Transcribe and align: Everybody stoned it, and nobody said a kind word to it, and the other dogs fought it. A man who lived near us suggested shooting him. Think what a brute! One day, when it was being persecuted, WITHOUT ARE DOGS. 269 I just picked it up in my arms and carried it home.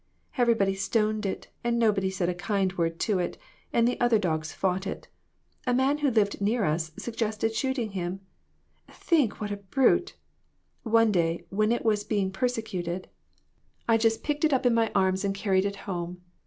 Everybody 0.35 0.73
stoned 0.73 1.27
it, 1.27 1.49
and 1.63 1.77
nobody 1.77 2.09
said 2.09 2.27
a 2.27 2.33
kind 2.33 2.73
word 2.75 2.99
to 3.01 3.19
it, 3.19 3.37
and 3.71 3.87
the 3.87 3.99
other 3.99 4.17
dogs 4.17 4.51
fought 4.51 4.87
it. 4.87 5.07
A 5.67 5.75
man 5.75 5.99
who 5.99 6.09
lived 6.09 6.41
near 6.41 6.63
us 6.63 6.91
suggested 6.97 7.53
shooting 7.53 7.91
him. 7.91 8.19
Think 8.89 9.39
what 9.39 9.51
a 9.51 9.57
brute! 9.57 10.15
One 10.81 11.11
day, 11.11 11.45
when 11.51 11.71
it 11.71 11.85
was 11.85 12.03
being 12.03 12.31
persecuted, 12.31 13.09
WITHOUT 13.09 13.09
ARE 13.89 13.95
DOGS. 13.97 14.01
269 14.01 14.01
I 14.01 14.05
just 14.07 14.23
picked 14.23 14.43
it 14.43 14.53
up 14.53 14.65
in 14.65 14.73
my 14.73 14.91
arms 14.99 15.23
and 15.23 15.35
carried 15.35 15.65
it 15.65 15.75
home. 15.85 16.23